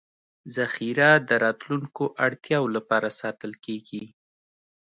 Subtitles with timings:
[0.55, 4.03] ذخیره د راتلونکو اړتیاوو لپاره ساتل کېږي.